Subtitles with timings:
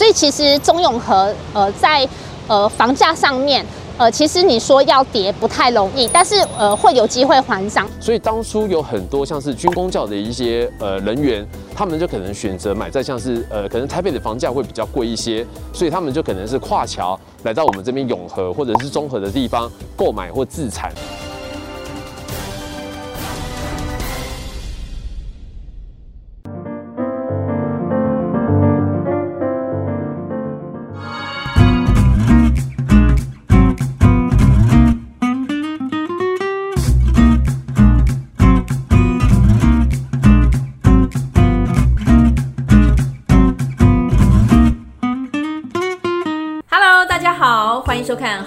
[0.00, 2.08] 所以其实中永和呃在
[2.48, 3.62] 呃房价上面。
[3.98, 7.86] 呃，其实你说要跌不太容易，但是呃会有机会还涨。
[8.00, 20.90] 所以当初有很多像是军工教的一些呃人员，他们就可能选择买在像是呃可能台北的房价会比较贵一些，所以他们就可能是跨桥来到我们这边永和或者是中和的地方购买或自产。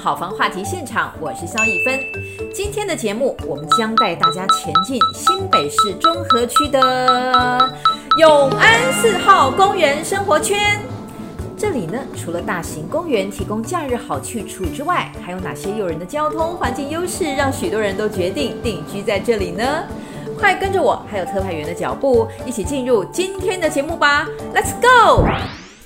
[0.03, 1.97] 好房话题现场，我是肖一芬。
[2.53, 7.73] 今天的节目，我们将带大家前进新北市中和区的
[8.17, 10.77] 永安四号公园生活圈。
[11.57, 19.85] 这里呢，除了大型公园提供假日好去处之外，还有哪些诱人的交通环境优势，让许多人都决定定居在这里呢？
[20.37, 25.25] 快跟着我，还有特派员的脚步，一起进入今天的节目吧！Let's go！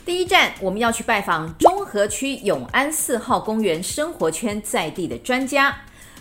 [0.04, 5.76] 第一站，我们要去拜访中德区永安四号公园生活圈在地的专家。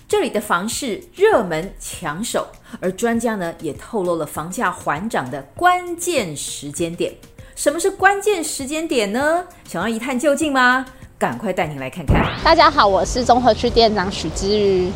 [0.08, 2.46] 这里的房市热门抢手，
[2.80, 7.12] 而专家呢也透露了房价缓涨的关键时间点。
[7.54, 9.44] 什么是关键时间点呢？
[9.68, 10.86] 想要一探究竟吗？
[11.18, 12.24] 赶快带您来看看。
[12.42, 14.90] 大家好，我是综合区店长许之瑜。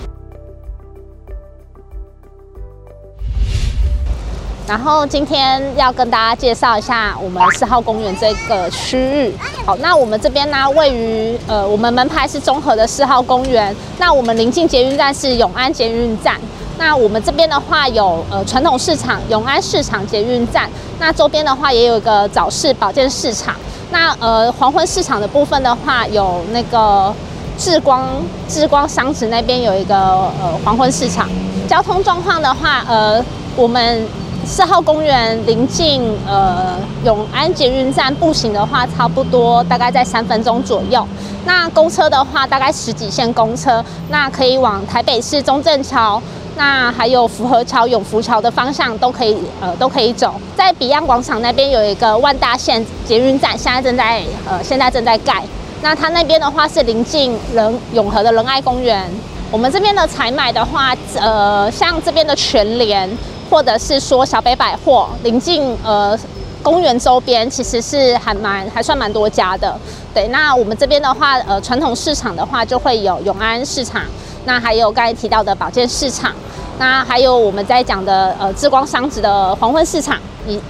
[4.71, 9.35] 然后今天要跟大家介绍一下我们四号公园这个区域。
[9.67, 13.75] 好，那我们这边呢，位于呃，我们门牌是综合的四号公园。
[13.99, 16.37] 那我们临近捷运站是永安捷运站。
[16.79, 20.71] 那我们这边的话有呃传统市场永安市场捷运站。
[21.01, 23.57] 那周边的话也有一个早市保健市场。
[23.91, 27.13] 那呃黄昏市场的部分的话有那个
[27.59, 28.07] 智光
[28.49, 31.29] 智光商职那边有一个呃黄昏市场。
[31.69, 33.21] 交通状况的话，呃
[33.57, 34.07] 我们。
[34.45, 41.07] 四号公园临近呃永安捷运站，步行的话差不多大概在三分钟左右。
[41.45, 46.21] 那公车的话，大概十几线公车，那可以往台北市中正桥，
[46.57, 50.35] 那还有福和桥、永福桥的方向都可以呃都可以走。
[50.57, 55.43] 在彼岸广场那边有一个万大线捷运站，现在正在呃现在正在盖。
[55.83, 59.09] 那它那边的话是临近仁永和的仁爱公园。
[59.51, 63.09] 我们这边的采买的话，呃像这边的全联。
[63.51, 66.17] 或者是说小北百货临近呃
[66.63, 69.77] 公园周边，其实是还蛮还算蛮多家的。
[70.15, 74.03] 对，那我们这边的话，呃传统市场的话就会有永安市场，
[74.45, 76.33] 那还有刚才提到的保健市场，
[76.79, 80.17] 那还有我们在讲的呃智光商职的黄昏市场。
[80.47, 80.61] 以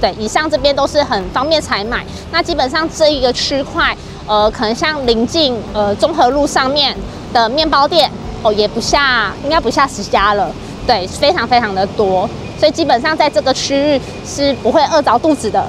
[0.00, 2.04] 对以上这边都是很方便采买。
[2.32, 3.94] 那基本上这一个区块，
[4.26, 6.96] 呃可能像临近呃综合路上面
[7.32, 8.10] 的面包店
[8.42, 10.50] 哦，也不下应该不下十家了。
[10.90, 12.28] 对，非常非常的多，
[12.58, 15.64] 所以基本上在这个区域是不会饿着肚子的。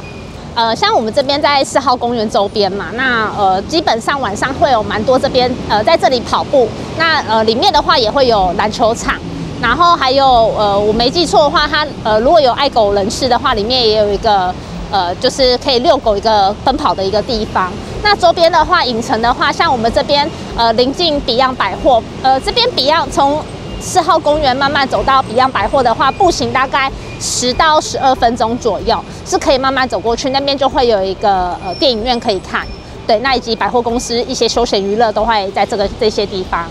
[0.55, 6.67] 呃，像我们这边在四号公园周边嘛，那呃基本上晚上会有蛮多这边呃在这里跑步。
[6.97, 9.13] 那呃里面的话也会有篮球场，
[9.61, 10.25] 然后还有
[10.57, 14.51] 呃我没记错的话，它呃如果有爱狗人士的话，里面也有一个
[14.89, 17.71] 呃就是可以遛狗一个奔跑的一个地方。
[18.01, 20.27] 那周边的话，影城的话，像我们这边
[20.57, 23.39] 呃临近比样百货，呃这边 Beyond 从
[23.81, 30.29] 四号公园慢慢走到一样百货的话，步行大概十到十二分钟左右，是可以慢慢走过去。
[30.29, 32.65] 那边就会有一个呃电影院可以看，
[33.07, 36.67] 对，那以及百货公司一些休闲娱乐都会在这个这些地方。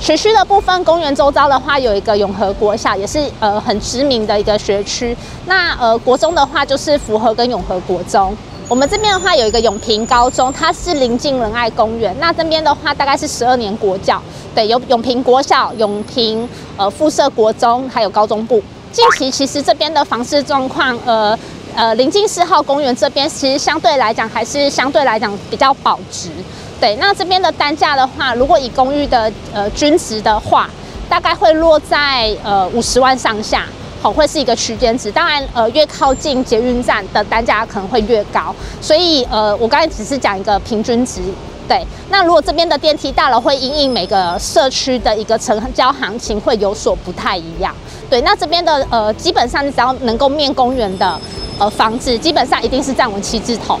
[0.00, 5.16] 学区的部分，公园周遭的话有一个永和国小，也是呃很知名的一个学区。
[5.46, 8.36] 那呃国中的话就是福和跟永和国中。
[8.66, 12.16] 我们这边的话有一个永平高中，它是临近仁爱公园。
[12.18, 14.20] 那这边的话大概是十二年国教，
[14.54, 16.48] 对，有永平国小、永平
[16.78, 18.62] 呃附设国中，还有高中部。
[18.90, 21.38] 近期其实这边的房市状况，呃
[21.74, 26.30] 呃，临近四号公园这边其实相对来讲还是相对来讲比较保值。
[26.80, 30.70] 对，那这边的单价的话，如果以公寓的呃均值的话，
[31.08, 33.66] 大概会落在呃五十万上下。
[34.12, 41.20] 会是一个区间值，当然，呃，越靠近捷运站的单价可能会越高，所以，呃，我刚才只是讲一个平均值，
[41.66, 41.84] 对。
[42.10, 47.74] 那如果这边的电梯大楼会因应每个社区的一个成交行情会有所不太一样，
[48.10, 48.20] 对。
[48.20, 51.18] 那这边的，呃，基本上只要能够面公园的，
[51.58, 53.78] 呃，房子基本上一定是站稳七字头，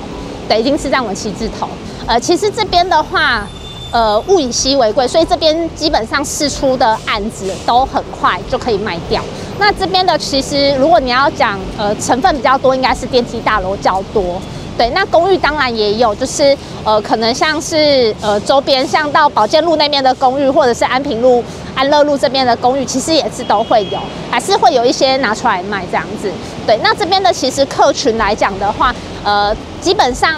[0.48, 1.68] 对，一定是站稳七字头。
[2.06, 3.46] 呃，其实这边的话。
[3.92, 9.22] 呃，物以稀为贵，所以这边基本上释出的案子都很快就可以卖掉。
[9.58, 14.40] 那这边的其实，如果你要讲呃成分比较多，应该是电梯大楼较多。
[14.76, 21.42] 对，那公寓当然也有，就是呃，可能像是呃周边像到保健路那边的公寓，或者是安平路、
[21.76, 26.28] 安乐路这边的公寓，其实也是都会有，还是会有一些拿出来卖这样子。
[26.66, 28.92] 对，那这边的其实客群来讲的话，
[29.22, 30.36] 呃，基本上。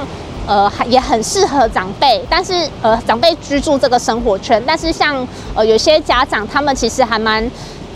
[0.49, 5.27] 呃，也很适合长辈，但是呃，长辈居住这个生活圈，但是像
[5.57, 7.45] 呃，有些家长他们其实还蛮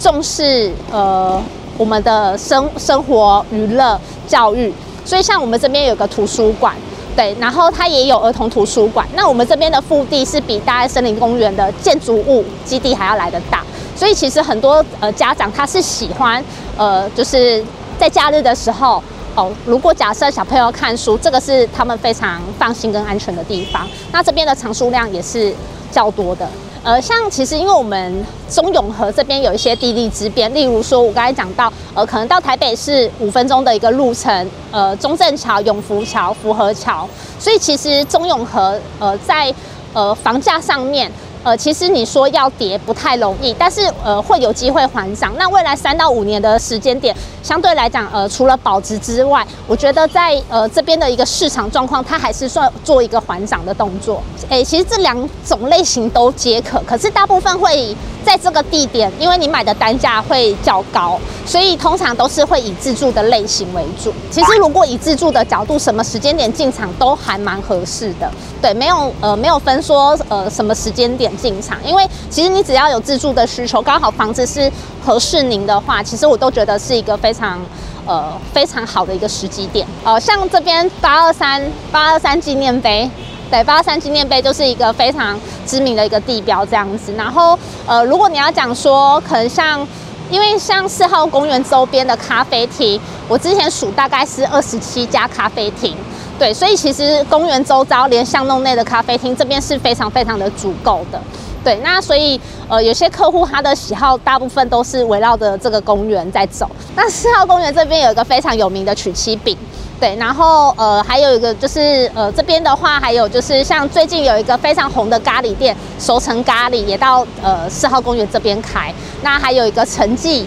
[0.01, 1.41] 重视呃
[1.77, 4.73] 我们的生生活、娱乐、教育，
[5.05, 6.75] 所以像我们这边有个图书馆，
[7.15, 9.07] 对，然后它也有儿童图书馆。
[9.15, 13.63] 那我们这边的腹地是比大安森林公园的建筑物基地还要来得大，
[13.95, 16.43] 所以其实很多呃家长他是喜欢
[16.77, 17.63] 呃，就是
[17.99, 19.03] 在假日的时候。
[19.37, 23.87] 哦，如果假设小朋友看书，这个是他们非常放心跟安全的地方。
[24.11, 25.55] 那这边的藏书量也是
[25.93, 26.49] 较多的。
[26.83, 37.07] 呃，像其实因为我们中永和这边有一些地利之便，例如说我刚才讲到，呃，可能到台北是五分钟的一个路程，呃，中正桥、永福桥、福和桥，
[37.39, 39.53] 所以其实中永和呃在
[39.93, 41.11] 呃房价上面。
[41.43, 45.33] 呃，其实你说要跌不太容易，但是呃会有机会还涨。
[45.39, 54.23] 那未来三到五年的时间点，相对来讲，呃，除了保值之外，我觉得在呃这边的一个市场状况，它还是算做一个还涨的动作。
[54.51, 55.17] 诶，其实这两
[55.47, 64.13] 种类型都皆可，可是大部分会在这个地点，因为你买的单价会较高，所以通常都是会以自住的类型为主。
[64.31, 68.31] 其实如果以自住的角度，什么时间点进场都还蛮合适的。
[68.61, 71.30] 对，没有呃没有分说呃什么时间点。
[71.37, 74.71] 进场，因为其实你只要有自住的需求，刚好房子是
[75.05, 77.59] 合适您的话，其实我都觉得是一个非常
[78.07, 79.87] 呃非常好的一个时机点。
[80.05, 83.11] 呃，像这边八二三八二三纪念碑，
[83.51, 87.13] 对，八二三纪念碑就是一个非常知名的一个地标这样子。
[87.15, 89.87] 然后呃，如果你要讲说，可能像
[90.31, 95.97] 因为像四号公园周边的咖啡厅，我之前数大概是二十七家咖啡厅。
[96.41, 101.21] 对，所以其实公园周遭连巷弄内的咖啡厅这边是非常非常的足够的。
[101.63, 106.67] 对，那所以呃，有些客户他的喜好大部分都是围绕着这个公园在走。
[106.97, 109.55] 那四号公园这边有一个非常有名的曲奇饼，
[110.01, 118.91] 对，然后呃还有一个就是呃这边的话还有就是像最近有一个非常红的咖喱店熟成咖喱也到呃四号公园这边开。
[119.21, 120.47] 那还有一个陈记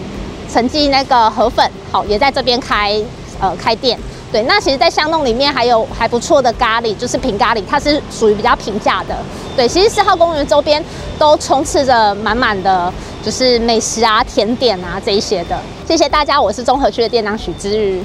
[0.52, 3.00] 陈记那个河粉好也在这边开
[3.40, 3.96] 呃开店。
[4.34, 9.16] 对，那其实，在巷弄里面还有还不错的咖喱，就是平咖喱，它是属于比较平价的。
[9.56, 10.84] 对，其实四号公园周边
[11.16, 12.92] 都充斥着满满的，
[13.24, 15.56] 就是美食啊、甜点啊这一些的。
[15.86, 18.02] 谢谢大家，我是综合区的店长许之瑜。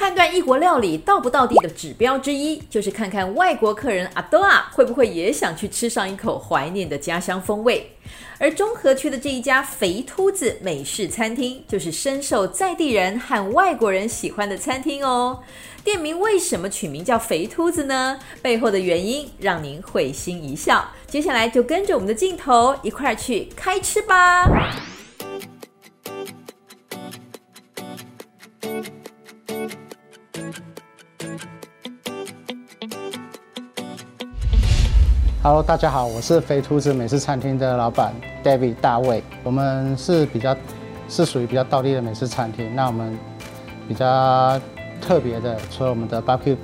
[0.00, 7.86] 判断异国料理到不到地的指标之一，就是看看外国客人阿多啊会不会也想去吃上一口怀念的家乡风味。
[8.38, 15.38] 而中和区的这一家肥秃子美式餐厅，就是深受在地人和外国人喜欢的餐厅哦。
[15.84, 18.18] 店名为什么取名叫肥秃子呢？
[18.40, 20.82] 背后的原因让您会心一笑。
[21.06, 24.46] 接下来就跟着我们的镜头一块儿去开吃吧。
[35.42, 38.12] Hello，大家好，我是肥兔子美式餐厅的老板
[38.44, 39.24] David 大卫。
[39.42, 40.54] 我们是比较
[41.08, 42.76] 是属于比较道地的美式餐厅。
[42.76, 43.18] 那我们
[43.88, 44.60] 比较
[45.00, 46.54] 特别的，除了我们的 barbecue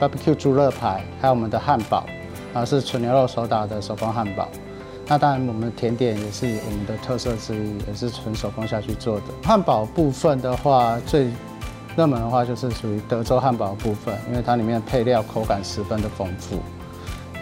[0.00, 2.04] barbecue 猪肋排，还有我们的汉堡，
[2.52, 4.48] 啊是纯牛肉手打的手工汉堡。
[5.06, 9.26] 那当然，我们的甜点也是我们的特色之一，也是纯手工下去做的。
[9.44, 11.30] 汉堡部分的话，最
[11.94, 16.58] 热门的话就是属于德州汉堡部分，因为它里面配料口感十分的丰富。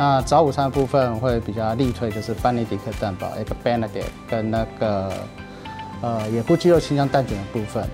[0.03, 5.13] 那早午餐的部分会比较力推，就是班尼迪克蛋堡，一个 Benedict 跟那个
[6.01, 7.89] 呃野菇鸡肉清酱蛋卷的部分。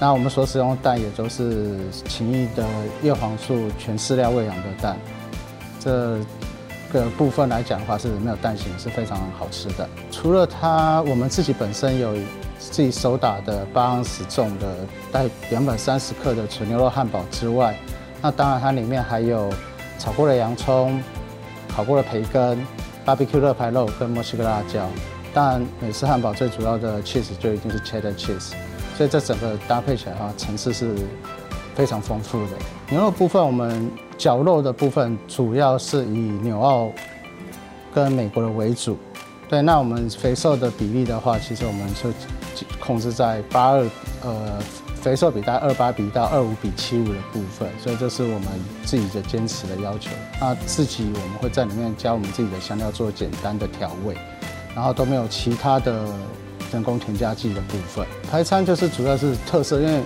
[0.00, 1.78] 那我们所使用的蛋也都是
[2.08, 2.64] 勤益的
[3.02, 4.96] 叶黄素全饲料喂养的蛋。
[5.78, 6.18] 这
[6.90, 9.86] 个部分来讲的话是没有蛋形，是非常好吃的。
[10.10, 12.14] 除了它，我们自己本身有
[12.58, 14.74] 自己手打的八盎司重的
[15.12, 17.76] 带两百三十克的纯牛肉汉堡之外，
[18.22, 19.52] 那当然它里面还有
[19.98, 20.98] 炒过的洋葱。
[21.74, 22.58] 烤过的培根、
[23.06, 24.86] barbecue 肋排肉跟墨西哥辣椒，
[25.32, 28.52] 当然美式汉堡最主要的 cheese 就一定是 cheddar cheese，
[28.96, 30.94] 所以这整个搭配起来的话，层次是
[31.74, 32.50] 非常丰富的。
[32.90, 36.92] 牛肉部分，我们绞肉的部分主要是以纽澳
[37.94, 38.98] 跟美国的为主，
[39.48, 42.10] 对，那我们肥瘦的比例的话，其实我们就
[42.78, 43.88] 控制在八二
[44.22, 44.58] 呃。
[45.02, 48.48] 肥瘦比大概二八比到二五比七五的部分，所以这是我们
[48.84, 50.10] 自己的坚持的要求。
[50.40, 54.16] 那自己我们会在里面加我们自己的香料做简单的调味，
[54.76, 56.06] 然后都没有其他的
[56.72, 58.06] 人工添加剂的部分。
[58.30, 60.00] 排餐就是主要是特色，因为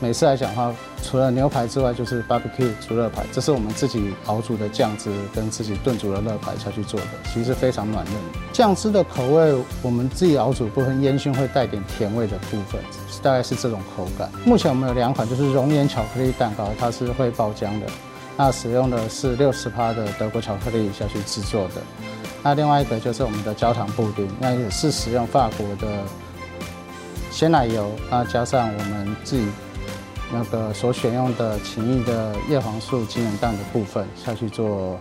[0.00, 8.14] 每次来讲的话，除了牛排之外，就是 barbecue 猪肋排，这是我们自己熬煮的酱汁跟自己炖煮的肋排下去做的，其实非常软嫩。
[8.52, 12.80] 酱汁的口味，我们自己熬煮部分烟熏会带点甜味的部分，
[13.20, 14.30] 大概是这种口感。
[14.44, 17.86] 目前我们有两款，就是熔岩巧克力蛋糕，它是会爆浆的，
[18.36, 21.82] 那使用的是六十趴的德国巧克力下去制作的。
[22.44, 26.04] 那另外一个就是我们的焦糖布丁，那也是使用法国的
[27.32, 29.44] 鲜奶油，那加上我们自己。
[30.32, 34.98] 那个所选用的情艺的叶黄素晶圆蛋的部分下去做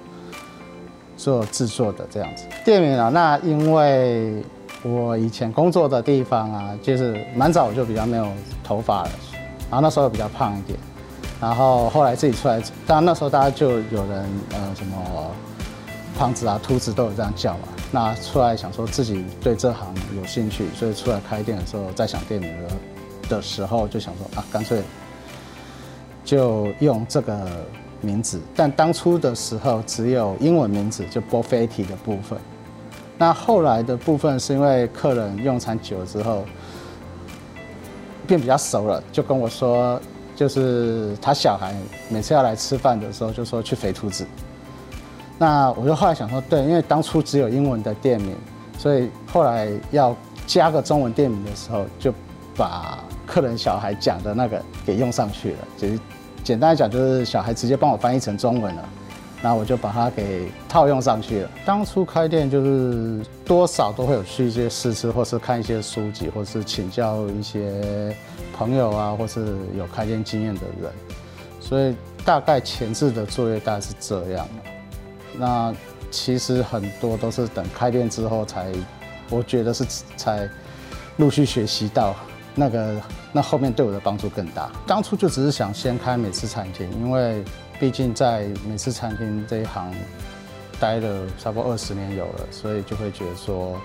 [1.17, 2.45] 做制作的这样子。
[2.63, 4.43] 店名啊，那因为
[4.83, 8.27] 我以前工作的地方啊，就是蛮早我就比较没有
[8.63, 9.09] 头发了，
[9.69, 10.79] 然后那时候比较胖一点，
[11.41, 15.31] 然后后来自己出来，当然那时候大家就有人呃什么
[16.17, 17.67] 胖子啊、秃子都有这样叫嘛。
[17.91, 22.69] 那出来想说自己对这行有兴趣，所以出来开店的时候，在想店名的
[23.27, 24.81] 的时候，就想说啊，干脆。
[26.27, 27.47] 就用这个
[28.01, 32.37] 名字，但当初的时候只有英文名字，就 Bonfetti 的部分。
[33.17, 36.43] 那后来的部分是因为客人用餐久了之后
[38.27, 39.99] 变比较熟了，就跟我说，
[40.35, 41.73] 就是他小孩
[42.09, 44.27] 每次要来吃饭的时候就说去肥兔子。
[45.39, 48.35] 那我就后来想说，对，因为当初只有英文的店名，
[48.77, 50.13] 所以后来要
[50.45, 52.13] 加个中文店名的时候，就
[52.57, 55.97] 把客人小孩讲的那个给用上去了，就是。
[56.47, 58.89] 简单来讲，就是小孩直接帮我翻译成中文了，
[59.41, 61.49] 然后我就把它给套用上去了。
[61.65, 68.15] 当初开店就是多少都会有去一些试吃，或是看一些书籍，或是请教一些
[68.53, 70.89] 朋友啊，或是有开店经验的人，
[71.59, 74.47] 所以大概前置的作业大概是这样。
[75.37, 75.75] 那
[76.09, 78.71] 其实很多都是等开店之后才，
[79.29, 79.83] 我觉得是
[80.15, 80.49] 才
[81.17, 82.15] 陆续学习到。
[82.59, 82.99] 那个，
[83.31, 84.71] 那后面对我的帮助更大。
[84.87, 87.43] 当初就只是想先开美式餐厅，因为
[87.79, 89.93] 毕竟在美式餐厅这一行
[90.79, 93.79] 待了差不多二十年有了，所以就会觉得说，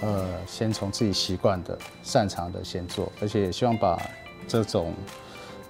[0.00, 3.96] 呃，先从自己习惯的、擅长的先做，而且也希望把
[4.48, 4.92] 这种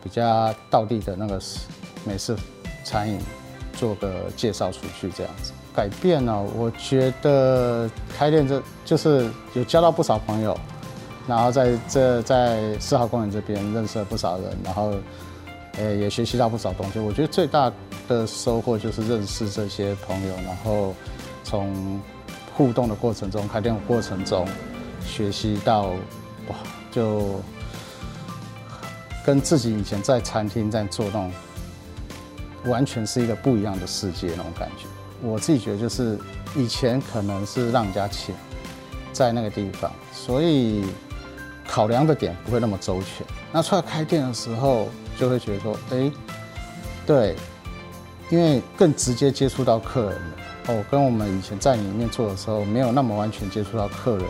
[0.03, 1.39] 比较道地的那个
[2.05, 2.35] 美式
[2.83, 3.21] 餐饮
[3.75, 5.53] 做个介绍出去，这样子。
[5.77, 10.59] 改变呢，我觉得开店这就是有交到不少朋友。
[11.29, 14.95] 然后在这在四号公园这边认识了不少人，然后，
[15.77, 16.99] 呃，也学习到不少东西。
[16.99, 17.71] 我觉得最大
[18.09, 20.95] 的收获就是认识这些朋友，然后
[21.45, 22.01] 从
[22.57, 24.49] 互动的过程中、开店的过程中，
[25.05, 25.89] 学习到，
[26.49, 26.57] 哇，
[26.91, 27.39] 就
[29.23, 31.33] 跟自己以前在餐厅在做那种，
[32.65, 34.87] 完全是一个不一样的世界那种感觉。
[35.21, 36.19] 我自己觉得就是
[36.57, 38.35] 以前可能是让人家请，
[39.13, 40.87] 在那个地方，所以。
[41.69, 46.11] 考量的点不会那么周全，那出来开店的时候就会觉得说，哎，
[47.07, 47.37] 对，
[48.31, 50.21] 因为更直接接触到客人
[50.69, 54.27] 哦，跟我们以前在里面做的时候没有那么完全接触到客人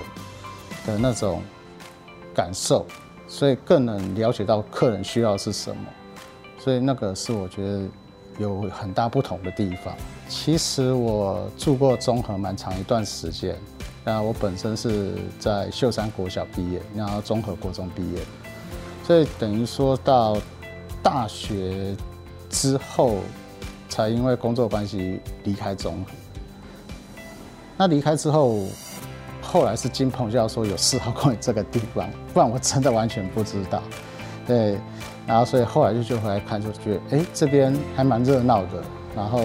[0.85, 1.41] 的那种
[2.35, 2.85] 感受，
[3.29, 5.83] 所以更能了解到客人需要是什么，
[6.59, 7.89] 所以那个是我觉得
[8.39, 9.97] 有很大不同的地方。
[10.29, 13.57] 其实我住过中和蛮长一段时间。
[14.09, 18.23] 那我本身是在秀山国小毕业，然后综合国中毕业，
[19.05, 20.35] 所以等于说到
[21.03, 21.95] 大学
[22.49, 23.17] 之后，
[23.87, 26.13] 才因为工作关系离开中和。
[27.77, 28.65] 那离开之后，
[29.43, 33.83] 后来是经朋友说有四号公园这个地方，不然我真的完全不知道。
[34.47, 34.79] 对，
[35.27, 38.83] 然后所以后来就就回来看，就觉得哎、这边还蛮热闹的，
[39.15, 39.43] 然后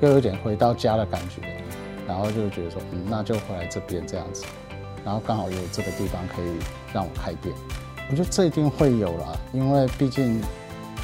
[0.00, 1.42] 又有点回到家的感觉。
[2.08, 4.46] 然后就觉得说，嗯，那就回来这边这样子，
[5.04, 6.46] 然后刚好有这个地方可以
[6.90, 7.54] 让我开店，
[8.10, 10.40] 我觉得这一定会有啦，因为毕竟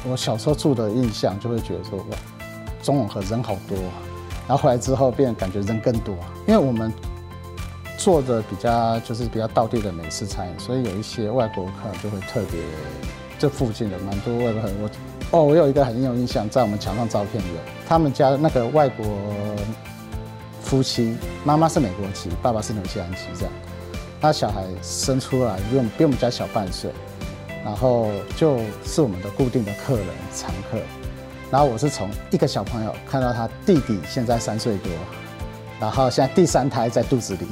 [0.03, 2.17] 我小时候住的印象就会觉得说，哇，
[2.81, 3.93] 中永和人好多啊，
[4.47, 6.91] 然后回来之后变感觉人更多啊，因为我们
[7.99, 12.59] 做的比较就是比较道地的美式餐饮，所以有一些外国客人就会特别，
[13.37, 14.89] 这附近的蛮多外国客人，我
[15.29, 19.05] 哦，我有一个很有印象，在我们墙上照片有，他们家那个外国。
[20.75, 21.15] 夫妻，
[21.45, 23.53] 妈妈是美国籍，爸爸是纽西兰籍，这样，
[24.19, 26.91] 他小孩生出来比我们比我们家小半岁，
[27.63, 30.05] 然后就是我们的固定的客人
[30.35, 30.77] 常客，
[31.49, 34.91] 然后我是从一个小朋友看到他弟弟现在三岁多，
[35.79, 37.47] 然后现在第三胎在肚子里，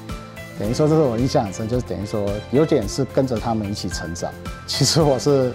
[0.58, 4.32] 等于说这是我印象很深，就是等于说有点是跟着他们一起成长。
[4.66, 5.52] 其实我是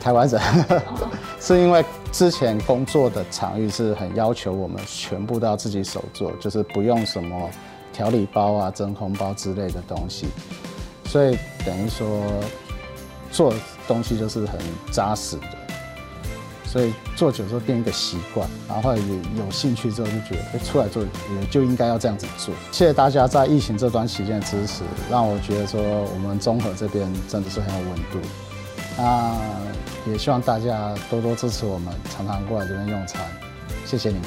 [0.00, 0.42] 台湾人，
[1.38, 1.84] 是因为。
[2.12, 7.48] 之前工作的场域是很要求我们全部都要自己手做，就是不用什么
[7.92, 10.26] 调理包啊、真空包之类的东西，
[11.06, 12.22] 所以等于说
[13.30, 13.54] 做
[13.86, 14.58] 东西就是很
[14.92, 15.42] 扎实的，
[16.66, 19.02] 所以做久之后变一个习惯，然后也
[19.36, 22.52] 有兴趣之后就觉得，出来做也就应该要这样子做。
[22.72, 28.18] 谢谢大家在疫情这段期间的支持，让我觉得说我们中和这边真的是很有温度。
[29.02, 29.34] 那
[30.06, 33.22] 也希望大家多多支持我们，常常过来这边用餐，
[33.86, 34.24] 谢谢你们。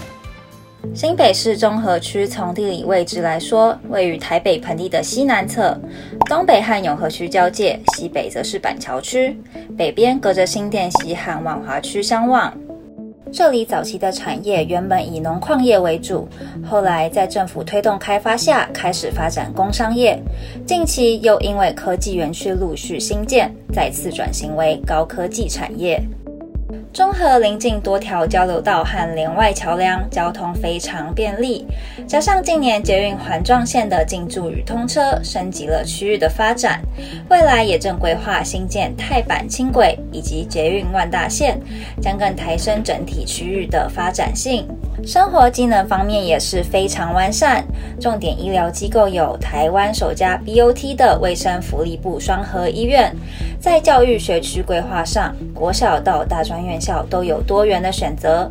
[0.95, 5.79] 新北市中和区从地理位置来说，位于台北盆地的西南侧，
[6.25, 9.39] 东北和永和区交界，西北则是板桥区，
[9.77, 12.51] 北边隔着新店溪和万华区相望。
[13.33, 16.27] 这里早期的产业原本以农矿业为主，
[16.63, 20.21] 后来在政府推动开发下，开始发展工商业，
[20.67, 25.99] 近期又因为科技园区陆续兴建，再次转型为高科技产业。
[26.93, 31.65] 中和邻近多条交流道和连外桥梁，交通非常便利。
[32.07, 36.79] 加上近年捷运环状线的进驻与通车，升级了区域的发展。
[37.29, 41.59] 未来也正规划新建泰板轻轨以及捷运万大线，
[41.99, 44.67] 将更抬升整体区域的发展性。
[45.05, 47.63] 生活机能方面也是非常完善，
[47.99, 53.13] 重点医疗机构有台湾首家 BOT 的卫生福利部双和医院。
[53.59, 58.49] 在教育学区规划上，国小到大专院校都有多元的选择。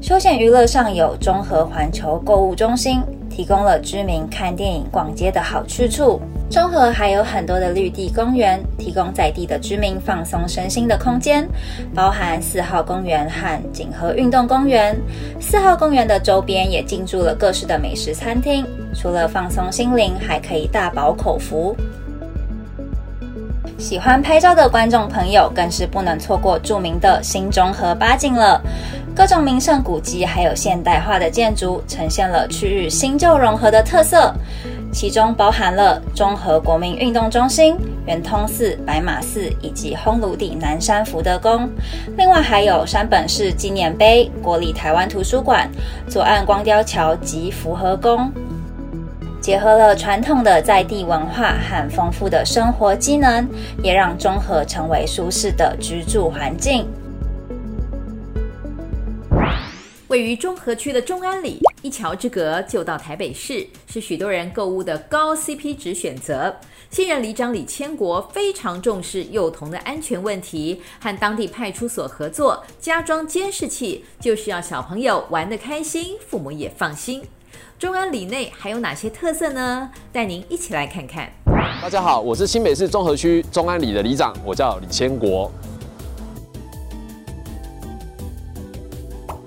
[0.00, 6.20] 休闲娱乐上有中和环球购物中心，提供了居民看电影、逛街的好去处。
[6.50, 11.46] 中和还有很多的绿地公园，提供在地的居民放松身心的空间，
[11.94, 14.98] 包含四号公园和锦和运动公园。
[15.38, 21.76] 四号公园的周边也进驻了各式的美食餐厅，除了放松心灵，还可以大饱口福。
[23.76, 28.60] 喜欢拍照的观众朋友，更是不能错过著名的新中和八景了。
[29.14, 34.32] 各种名胜古迹，还有现代化的建筑，呈现了区域新旧融合的特色。
[34.98, 41.70] 其中包含了中和国民运动中心、圆通寺、白马寺以及烘炉地南山福德宫，
[42.16, 45.70] 另外还有山本市纪念碑、国立台湾图书馆、
[46.08, 48.28] 左岸光雕桥及福和宫，
[49.40, 53.48] 结合了传统的在地文化和丰富的生活机能，
[53.80, 56.84] 也让中和成为舒适的居住环境。
[60.08, 66.56] 位于中和区的中安里，一桥之隔就到台北市，是许多人购物的高 CP 值选择。
[66.90, 77.22] 新任里长李千国非常重视幼童的安全问题，和当地派出所合作加装监视器，就是要小朋友玩得开心，父母也放心。
[77.78, 79.90] 中安里内还有哪些特色呢？
[80.10, 81.30] 带您一起来看看。
[81.82, 85.52] 大家好，我是新北市中和区中安里的里长，我叫李千国。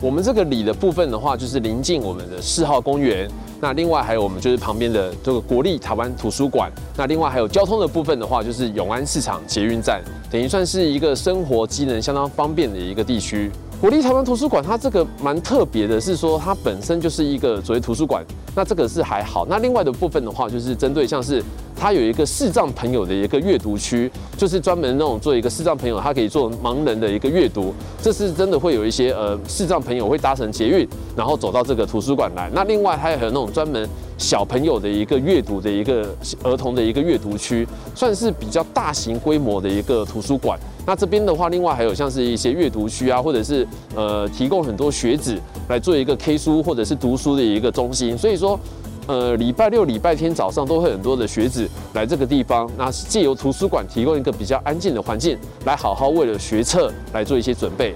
[0.01, 3.29] 我们这个里的部分的话，就是临近我们的四号公园。
[3.59, 6.71] 那另外还有我们就是旁边的这个国立台湾图书馆。
[6.97, 13.51] 那另外还有交通的部分的话，就是永安市场捷运站，等于算是一个生活机能相当方便的一个地区。
[13.79, 19.45] 国立台湾图书馆，它这个蛮特别的，是说它本身就是一个所谓图书馆，那这个是还好。
[19.47, 21.43] 那另外的部分的话，就是针对像是
[21.81, 27.73] 它有一个视障朋友的一个阅读区，就是专门那种做一个视障朋友，他可以做盲人的一个阅读。
[27.99, 32.51] 这是真的会有一些呃视障朋友会搭乘捷运，然后走到这个图书馆来。
[32.53, 40.59] 那另外它还有那种专门小朋友的一个阅读的一个儿童的一个阅读区，算是比较大型规模的一个图书馆。
[40.85, 45.35] 那这边的话，另外还有像是一些阅读区啊，或者是呃提供很多学子
[45.67, 48.15] 来做一个 K 书或者是读书的一个中心。
[48.15, 48.59] 所以说，
[49.07, 57.93] 呃礼拜六、礼拜天早上都会很多的学子来这个地方，那借由图书馆提供一个比较安静的环境，来好好为了学测来做一些准备。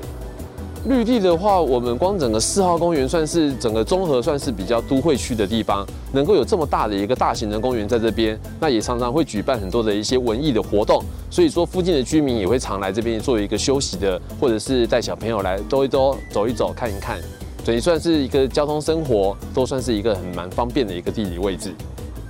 [0.88, 17.18] 绿地的话，我们光整个四号公园算是整个综合算是比较都会区的地方，能够有这么大的一个大型的公园在这边，那也常常会举办很多的一些文艺的活动，所以说附近的居民也会常来这边做一个休息的，或者是带小朋友来兜一兜、走一走、看一看，
[17.66, 21.74] 所以算是一个交通生活都算是一个很蛮方便的一个地理位置。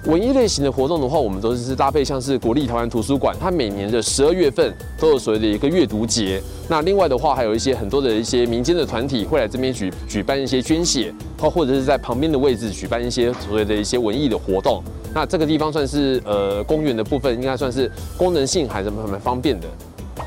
[0.06, 6.41] 文艺类型的活动的话，我们都是搭配像是国立台湾图书馆，它每年的十二月份都有所谓的一个阅读节。
[6.69, 14.82] 那另外的话，还有一些很多的一些民间的团体会来这边举举办一些捐血，或或者是在旁边的位置举办一些所谓的一些文艺的活动。
[15.13, 19.67] 那这个地方算是呃公园的部分，应该算是功能性还是蛮蛮方便的。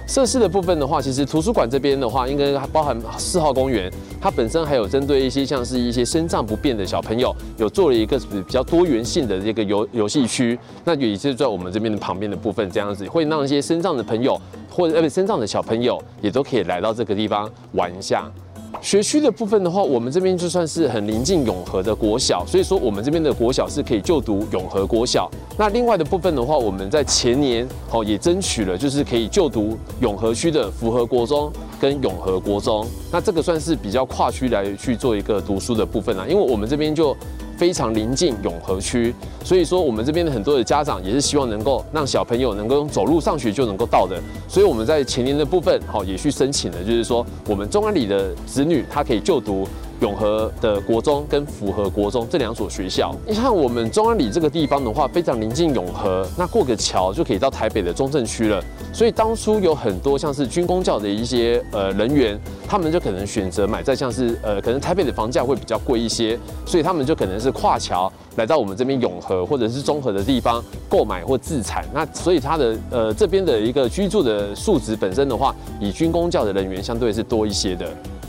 [0.06, 10.58] 设施的部分的话，其实图书馆这边的话，应该包含四号公园，它本身还有针对一些像是一些身障不便的小朋友，有做了一个比较多元性的这个游游戏区。
[10.84, 18.30] 那也是在我们这边的旁边的部分，这样子会让一些身障的朋友或者呃身障的小朋友也都可以来到这个地方玩一下。
[18.80, 25.30] 学区的部分的话，我们这边就算是很临近永和的国小，所以说我们这边的国小是可以就读永和国小。
[25.56, 32.86] 那另外的部分的话，我们在前年哦也争取了，就是可以就读永和区的符合国中跟永和国中。
[33.10, 37.16] 那这个算是比较跨区来去做一个读书的部分啦，因为我们这边就。
[37.58, 39.12] 非常临近永和区，
[39.44, 44.16] 所以说我们这边的很多的家长也是希望能够让小朋友能够走路上学就能够到的，
[44.46, 49.66] 所以我们在前年的部分，好也去申请了，就是说我们中安里的子女他可以就读。
[50.00, 58.62] 永和的国中跟福和国中这两所学校，你看我们中安里这个地方的话，非常临近永和，那过个桥就可以到台北的中正区了。
[58.92, 71.84] 所以当初有很多像是军工教的一些呃人员，他们就可能选择买在像是呃可能台北的房价会比较贵一些，所以他们就可能是跨桥来到我们这边永和或者是中和的地方购买或自产。
[71.92, 77.86] 那所以他的呃这边的一个居住的素质本身的话，以军工教的人员相对是多一些的。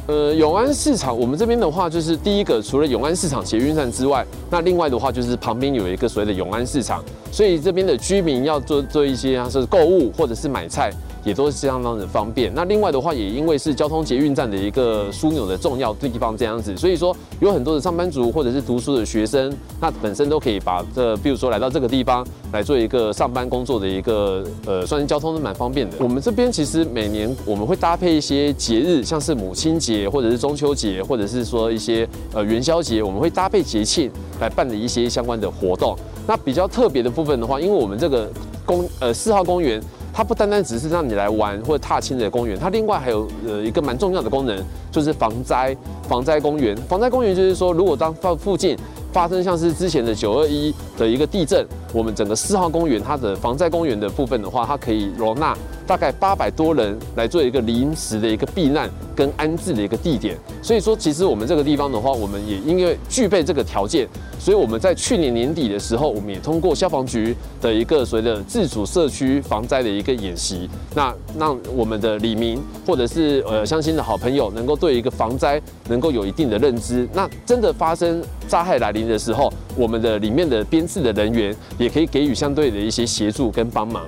[0.09, 10.91] 呃，永安市场，我们这边的话，就是第一个，除了永安市场捷运站之外，那另外的话就是旁边有一个所谓的永安市场，所以这边的居民要做做一些啊是购物或者是买菜。
[11.23, 12.53] 也都是相当的方便。
[12.53, 25.97] 那另外的话，也因为是交通捷运站的一个枢纽的重要地方，这样子，所以说有很多的上班族或者是读书的学生，那本身都可以把这，比如说来到这个地方来做一个上班工作的一个，呃，算是交通都蛮方便的。
[25.99, 35.95] 我们这边其实每年我们会搭配一些节日，像是母亲节或者是中秋节，或者是说一些呃元宵节，我们会搭配节庆来办理一些相关的活动。
[36.25, 38.29] 那比较特别的部分的话，因为我们这个
[38.65, 39.81] 公呃四号公园。
[40.19, 45.73] 它不单单只是让你来玩或者踏青的公园，它另外还有呃一个蛮重要的功能，就是防灾
[46.09, 46.75] 防灾公园。
[46.89, 48.77] 防灾公园就是说，如果当附附近
[49.13, 55.57] 发生像是之前的九二一的一个地震，我们整个四号公园它的防灾公园的部分的话，它可以容纳。
[55.87, 84.05] 大概八百多人来做一个临时的一个避难跟安置的一个地点，所以说其实我们这个地方的话，我们也因为具备这个条件，所以我们在去年年底的时候，我们也通过消防局的一个所谓的自主社区防灾的一个演习，那让我们的李明或者是呃乡亲的好朋友能够对一个防灾能够有一定的认知，那真的发生灾害来临的时候，我们的里面的编制的人员也可以给予相对的一些协助跟帮忙。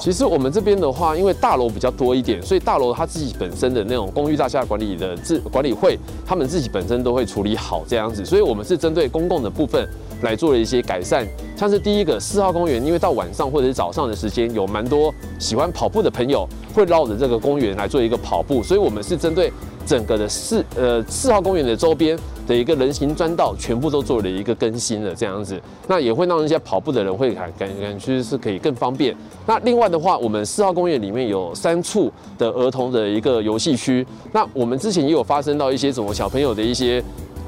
[0.00, 8.24] 其实我们这边的话，因为大楼比较多一点，所以大楼它自己本身的那种公寓大厦管理的自管理会，他们自己本身都会处理好这样子。
[8.24, 9.86] 所以我们是针对公共的部分
[10.22, 19.52] 来做了一些改善，像是第一个四号公园，因为到晚上或者是早上的时间，有蛮多喜欢跑步的朋友会绕着这个公园来做一个跑步，所以我们是针对
[19.84, 22.18] 整个的四呃四号公园的周边。
[22.50, 29.14] 的一个人行专道全部都做了一个更新了，这样子，那也会让一些跑步的人会感感感觉是可以更方便。
[29.46, 37.00] 那另外的话，我们四号公园里面有三处的儿童的一个游戏区，那我们之前也有发生到一些什么小朋友的一些。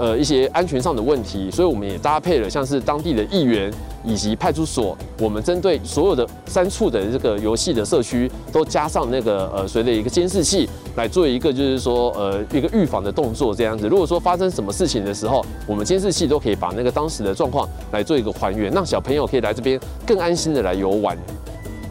[0.02, 3.72] 呃，一些安全上的问题，所以我们也搭配了像是当地的议员
[4.04, 13.86] 以及派出所，我们针对所有的三处的这个游戏的社区，都加上那个呃，随着一个监视器来做一个就是说呃一个预防的动作这样子。
[13.86, 21.16] 如果说发生什么事情的时候，我们监视器都可以把那个当时的状况来做一个还原，让小朋友可以来这边更安心的来游玩。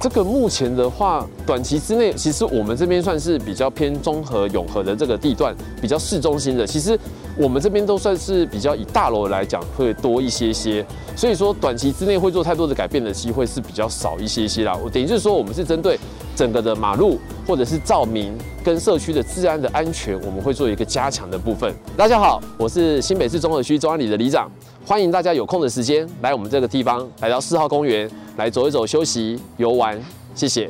[0.02, 6.66] 这个目前的话，短期之内，其实我们这边算是比较偏综合永和的这个地段，比较市中心的。
[6.66, 7.00] 其实
[7.38, 10.84] 我们这边都算是比较以大楼来讲会多一些些，
[11.16, 14.76] 所以说短期之内会做太多的改变的机会是比较少一些些啦。
[14.84, 16.00] 我等于就是说，我们是针对
[16.42, 21.72] 整个的马路或者是照明跟社区的治安的安全，我们会做一个加强的部分。
[21.96, 24.50] 大家好，我是新北市中和区中安里的里长。
[24.84, 30.02] 欢迎大家有空的时间来我们这个地方，来到四号公园来走一走、休息、游玩，
[30.34, 30.68] 谢谢。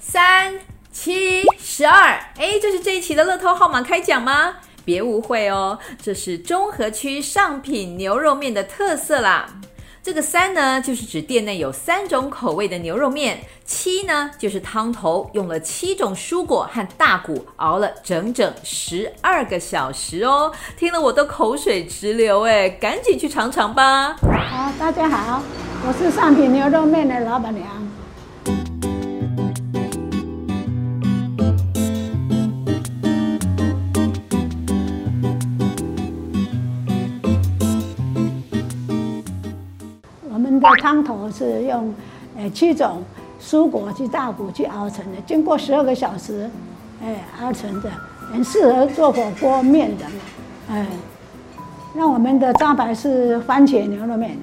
[0.00, 0.54] 三
[0.90, 4.54] 七十二，哎，这是这一期的乐透号码开奖吗？
[4.86, 9.46] 别误会哦，这是中和区上品牛肉面的特色啦。
[10.04, 20.50] 这个三呢，就是指店内有三种口味的牛肉面；七呢，就是汤头用了七种蔬果和大骨熬了整整十二个小时哦。
[20.76, 24.16] 听了我都口水直流哎，赶紧去尝尝吧！
[24.50, 25.40] 好，大家好，
[25.86, 27.91] 我是上品牛肉面的老板娘。
[40.62, 41.92] 的汤头是用
[42.36, 43.02] 呃七种
[43.40, 46.48] 蔬果去大骨去熬成的，经过十二个小时，
[47.02, 47.90] 哎熬成的，
[48.32, 50.20] 很适合做火锅面的嘛，
[50.70, 50.86] 哎。
[51.94, 54.38] 那我们的招牌是番茄牛肉面，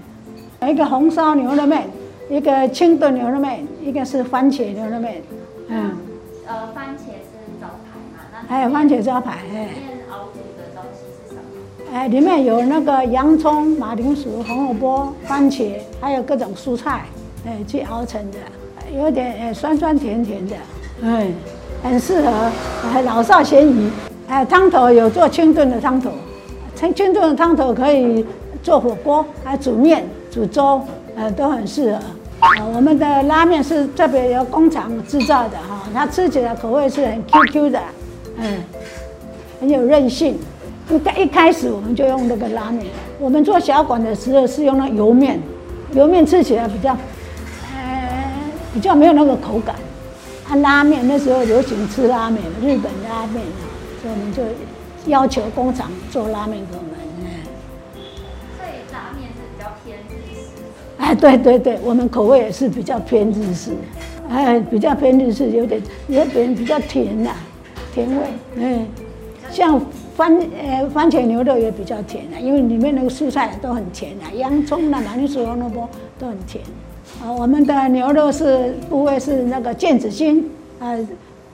[0.67, 1.89] 一个红烧牛肉面，
[2.29, 5.23] 一个清炖牛肉面，一个是番茄牛肉面，
[5.67, 5.97] 嗯。
[6.45, 8.19] 呃，番茄是招牌嘛？
[8.31, 9.69] 那还有番茄招牌，哎。
[11.91, 17.03] 哎，里面有那个洋葱、马铃薯、红萝卜、番茄，还有各种蔬菜，
[17.45, 18.37] 哎，去熬成的，
[18.95, 20.55] 有点哎酸酸甜甜的，
[21.03, 21.27] 哎，
[21.81, 22.51] 很适合
[22.93, 23.89] 哎老少咸宜。
[24.27, 26.11] 哎，汤头有做清炖的汤头，
[26.75, 28.23] 清清炖的汤头可以
[28.61, 30.79] 做火锅，还煮面、煮粥，
[31.15, 31.97] 呃，都很适合。
[32.41, 37.79] 啊，我们的拉面是特别由工厂制造的哈，它吃起来口味是很 Q Q 的，
[38.37, 38.59] 嗯，
[39.59, 40.37] 很有韧性。
[40.89, 42.87] 一一开始我们就用那个拉面。
[43.19, 45.39] 我们做小馆的时候是用那油面，
[45.93, 46.97] 油面吃起来比较，
[47.75, 48.31] 呃，
[48.73, 49.75] 比较没有那个口感。
[50.49, 53.43] 啊，拉面那时候流行吃拉面，日本拉面，
[54.01, 54.41] 所以我们就
[55.05, 56.89] 要求工厂做拉面给我们。
[58.57, 60.63] 所以拉面是比较偏日式。
[60.97, 63.73] 哎，对对对，我们口味也是比较偏日式，
[64.27, 67.29] 哎，比较偏日式，有点有点比较甜呐，
[67.93, 68.15] 甜味，
[68.55, 68.87] 嗯，
[69.51, 69.79] 像。
[70.19, 75.87] 番呃番茄牛肉也比较甜啊，因为里面那个蔬菜都很甜啊，洋葱啊、马铃薯、红萝卜
[76.19, 76.61] 都很甜。
[77.23, 81.07] 啊，我们的牛肉是部位是那个腱子筋，呃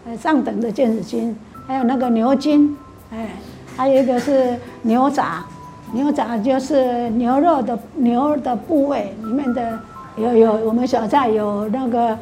[0.07, 1.35] 呃上等的腱子筋，
[1.67, 2.75] 还有那个牛筋，
[3.13, 3.29] 哎，
[3.77, 5.45] 还有一个是牛杂，
[5.93, 9.79] 牛杂就是牛肉的牛的部位里面的
[10.17, 12.17] 有有我们小菜有那个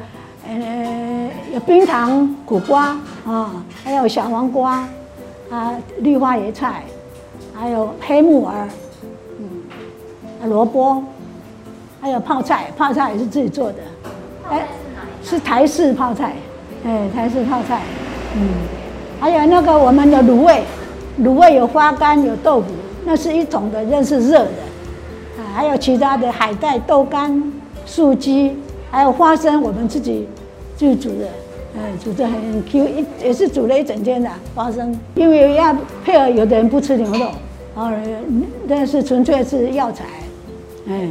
[0.46, 4.86] 呃有冰糖苦瓜啊，还有小黄瓜。
[5.50, 6.82] 啊，绿花椰菜，
[7.52, 8.68] 还有黑木耳，
[9.38, 11.02] 嗯，萝卜，
[12.00, 13.78] 还有泡菜，泡菜也是自己做的。
[14.50, 14.66] 哎，
[15.22, 16.34] 是台式泡菜，
[16.84, 17.82] 哎，台式泡菜，
[18.36, 18.48] 嗯，
[19.20, 20.62] 还有那个我们的卤味，
[21.20, 22.66] 卤味有花干，有豆腐，
[23.04, 24.50] 那是一种的，那是热的。
[25.38, 27.52] 啊，还有其他的海带、豆干、
[27.86, 28.56] 素鸡，
[28.90, 30.28] 还有花生，我们自己
[30.76, 31.28] 自己煮的。
[31.76, 37.26] 哎，煮的很 Q，一也是煮了一整天的花生，因为要配合有的人不吃牛肉，
[37.74, 37.92] 啊，
[38.68, 40.04] 但是纯粹是药材，
[40.88, 41.08] 哎，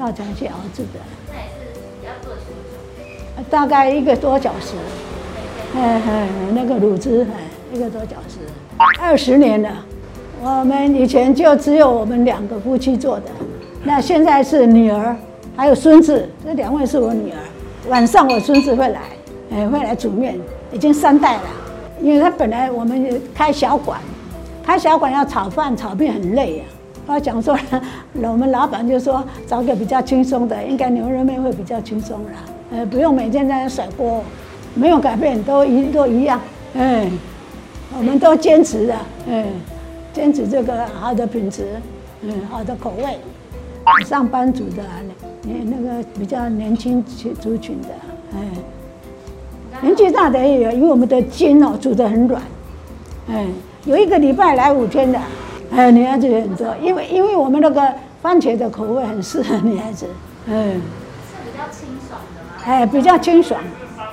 [0.00, 1.00] 药材去熬制的。
[1.28, 3.50] 那也是要做多久？
[3.50, 4.74] 大概一个多小时。
[5.74, 8.38] 哎哎，那个卤汁，哎，一个多小时。
[8.98, 9.84] 二十年了，
[10.42, 13.26] 我们以前就只有我们两个夫妻做的，
[13.84, 15.14] 那现在是女儿
[15.54, 17.38] 还有孙子，这两位是我女儿，
[17.90, 19.00] 晚上我孙子会来。
[19.52, 20.38] 哎，会来煮面，
[20.72, 21.42] 已经三代了。
[22.00, 24.00] 因为他本来我们开小馆，
[24.64, 26.64] 开小馆要炒饭炒面很累呀。
[27.06, 27.56] 他讲说，
[28.14, 32.30] 我们老板就说找个比较轻松的，应该牛肉面会比较轻松啦。
[32.72, 34.24] 呃，不用每天在那甩锅，
[34.74, 36.40] 没有改变，都一都一样。
[36.74, 37.10] 哎，
[37.96, 38.96] 我们都坚持的，
[39.28, 39.44] 哎，
[40.12, 41.66] 坚持这个好的品质，
[42.22, 43.18] 嗯，好的口味。
[44.06, 44.82] 上班族的，
[45.42, 47.88] 那那个比较年轻族群的，
[48.34, 48.38] 哎。
[49.82, 52.40] 年纪大的也有，因为我们的筋哦煮得很软，
[53.28, 53.46] 哎，
[53.84, 55.18] 有一个礼拜来五天的，
[55.74, 57.82] 哎，女孩子也很多，因为因为我们那个
[58.22, 60.06] 番茄的口味很适合女孩子，
[60.46, 60.80] 嗯，是
[61.44, 62.62] 比较清爽的吗？
[62.64, 63.60] 哎，比较清爽，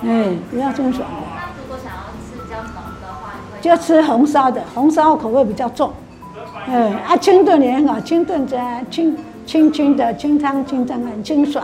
[0.04, 1.08] 哎，比较清爽。
[1.08, 1.16] 的。
[1.36, 5.92] 那如果想要吃比较浓的话，就吃红烧的，红烧口味比较重，
[6.68, 11.64] 嗯，啊，清炖也很好，清炖在清清清的清汤清汤很清爽，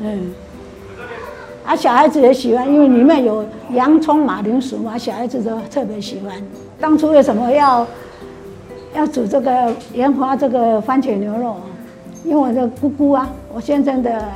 [0.00, 0.32] 嗯。
[1.64, 6.34] 啊，小孩子也喜欢，因为里面有洋葱、马铃薯嘛，小孩子都特别喜欢。
[6.80, 7.86] 当初为什么要
[8.96, 11.56] 要煮这个研发这个番茄牛肉？
[12.24, 14.28] 因为我的姑姑啊，我先生的呃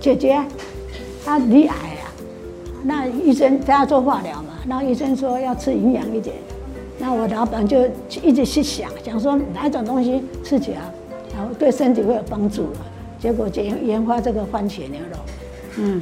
[0.00, 0.40] 姐姐，
[1.24, 2.08] 她罹癌啊，
[2.82, 6.34] 那医生她要做化疗嘛，然后医生说要吃营养一点，
[6.98, 7.86] 那我老板就
[8.22, 10.78] 一直去想，想说哪种东西吃起来
[11.36, 12.68] 然后对身体会有帮助，
[13.18, 15.18] 结果就研研发这个番茄牛肉。
[15.76, 16.00] 嗯，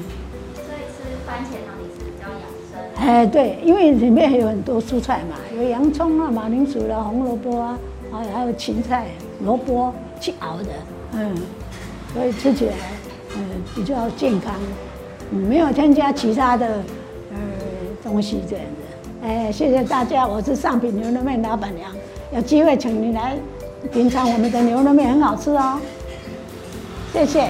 [0.55, 3.07] 所以吃番茄汤底是比较养生。
[3.07, 7.79] 哎，对，因为里面还有很多蔬菜嘛，有洋葱啊、马铃薯啦、啊、红萝卜啊，
[8.11, 9.07] 还有还有芹菜、
[9.45, 10.67] 萝卜去熬的，
[11.13, 11.35] 嗯，
[12.13, 12.75] 所以吃起来
[13.35, 13.43] 嗯
[13.75, 14.55] 比较健康，
[15.31, 16.67] 嗯，没有添加其他的
[17.31, 17.39] 呃
[18.03, 19.25] 东西这样子。
[19.25, 21.91] 哎，谢谢大家，我是上品牛肉面老板娘，
[22.35, 23.37] 有机会请你来
[23.91, 25.79] 品尝我们的牛肉面，很好吃哦，
[27.13, 27.49] 谢谢。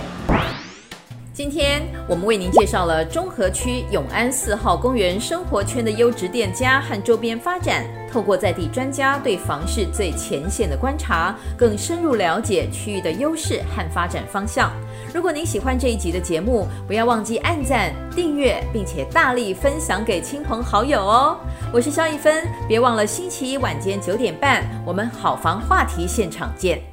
[1.34, 14.70] 今天我们为您介绍了中和区永安四号公园生活圈的优质店家和周边发展，透过在地专家对房市最前线的观察，更深入了解区域的优势和发展方向。
[15.14, 21.38] 如果您喜欢这一集的节目，不要忘记按赞、订阅，并且大力分享给亲朋好友哦。
[21.72, 26.91] 我是萧一芬，别忘了星期一晚间九点半，我们好房话题现场见。